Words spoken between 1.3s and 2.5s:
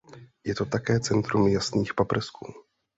jasných paprsků.